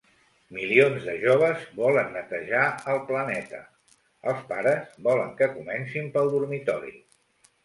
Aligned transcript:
Milions 0.55 1.03
de 1.09 1.13
joves 1.23 1.67
volen 1.81 2.09
netejar 2.15 2.63
el 2.93 3.01
planeta; 3.11 3.61
els 4.33 4.41
pares 4.53 4.97
volen 5.11 5.31
que 5.43 5.51
comencin 5.61 6.11
pel 6.19 6.35
dormitori. 6.39 6.97